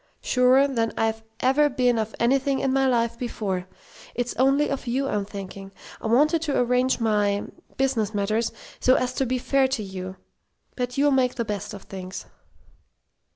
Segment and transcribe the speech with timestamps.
[0.23, 3.67] "Surer than I've ever been of anything in my life before.
[4.15, 5.71] It's only of you I'm thinking.
[6.01, 7.43] I wanted to arrange my
[7.77, 10.15] business matters so as to be fair to you.
[10.75, 12.25] But you'll make the best of things."